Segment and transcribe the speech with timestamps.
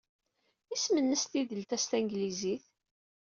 [0.73, 2.65] Isem-nnes tidelt-a s tanglizit?